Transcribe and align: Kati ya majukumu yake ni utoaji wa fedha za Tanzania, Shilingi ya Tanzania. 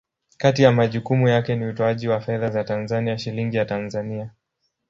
Kati 0.37 0.63
ya 0.63 0.71
majukumu 0.71 1.27
yake 1.27 1.55
ni 1.55 1.65
utoaji 1.65 2.07
wa 2.07 2.21
fedha 2.21 2.49
za 2.49 2.63
Tanzania, 2.63 3.17
Shilingi 3.17 3.57
ya 3.57 3.65
Tanzania. 3.65 4.29